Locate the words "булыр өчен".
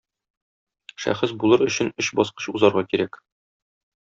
1.43-1.93